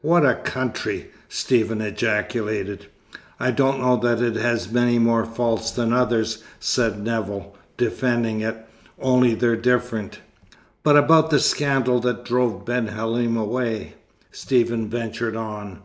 [0.00, 2.86] "What a country!" Stephen ejaculated.
[3.40, 8.64] "I don't know that it has many more faults than others," said Nevill, defending it,
[9.00, 10.20] "only they're different."
[10.84, 13.94] "But about the scandal that drove Ben Halim away?"
[14.30, 15.80] Stephen ventured on.